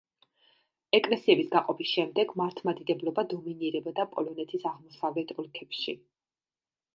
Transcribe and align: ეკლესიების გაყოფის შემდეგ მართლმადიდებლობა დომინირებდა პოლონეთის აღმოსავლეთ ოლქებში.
ეკლესიების 0.99 1.51
გაყოფის 1.55 1.91
შემდეგ 1.97 2.33
მართლმადიდებლობა 2.41 3.25
დომინირებდა 3.35 4.07
პოლონეთის 4.15 4.67
აღმოსავლეთ 4.71 5.37
ოლქებში. 5.45 5.97